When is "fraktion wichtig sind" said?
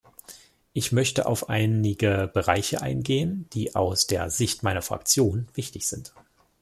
4.81-6.11